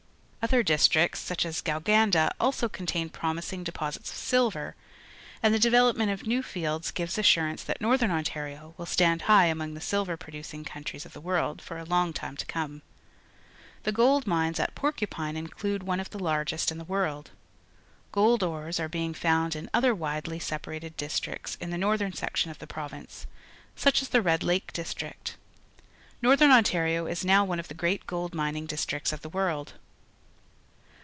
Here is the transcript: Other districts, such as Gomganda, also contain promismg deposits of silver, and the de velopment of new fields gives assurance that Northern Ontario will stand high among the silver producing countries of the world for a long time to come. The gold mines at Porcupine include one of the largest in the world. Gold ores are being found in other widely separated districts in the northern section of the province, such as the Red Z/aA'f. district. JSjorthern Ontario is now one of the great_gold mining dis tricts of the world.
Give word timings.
Other 0.43 0.63
districts, 0.63 1.19
such 1.19 1.45
as 1.45 1.61
Gomganda, 1.61 2.31
also 2.39 2.67
contain 2.67 3.11
promismg 3.11 3.63
deposits 3.63 4.09
of 4.09 4.15
silver, 4.17 4.75
and 5.43 5.53
the 5.53 5.59
de 5.59 5.69
velopment 5.69 6.11
of 6.11 6.25
new 6.25 6.41
fields 6.41 6.89
gives 6.89 7.19
assurance 7.19 7.61
that 7.63 7.79
Northern 7.79 8.09
Ontario 8.09 8.73
will 8.75 8.87
stand 8.87 9.21
high 9.29 9.45
among 9.45 9.75
the 9.75 9.79
silver 9.81 10.17
producing 10.17 10.63
countries 10.65 11.05
of 11.05 11.13
the 11.13 11.21
world 11.21 11.61
for 11.61 11.77
a 11.77 11.83
long 11.83 12.11
time 12.11 12.35
to 12.37 12.45
come. 12.47 12.81
The 13.83 13.91
gold 13.91 14.25
mines 14.25 14.59
at 14.59 14.73
Porcupine 14.73 15.37
include 15.37 15.83
one 15.83 15.99
of 15.99 16.09
the 16.09 16.17
largest 16.21 16.71
in 16.71 16.79
the 16.79 16.85
world. 16.85 17.29
Gold 18.11 18.41
ores 18.41 18.79
are 18.79 18.89
being 18.89 19.13
found 19.13 19.55
in 19.55 19.69
other 19.75 19.93
widely 19.93 20.39
separated 20.39 20.97
districts 20.97 21.55
in 21.61 21.69
the 21.69 21.77
northern 21.77 22.13
section 22.13 22.49
of 22.49 22.57
the 22.57 22.65
province, 22.67 23.27
such 23.75 24.01
as 24.01 24.09
the 24.09 24.23
Red 24.23 24.41
Z/aA'f. 24.41 24.73
district. 24.73 25.37
JSjorthern 26.23 26.49
Ontario 26.51 27.05
is 27.05 27.23
now 27.23 27.45
one 27.45 27.59
of 27.59 27.67
the 27.67 27.75
great_gold 27.75 28.33
mining 28.33 28.65
dis 28.65 28.83
tricts 28.87 29.13
of 29.13 29.21
the 29.21 29.29
world. 29.29 29.73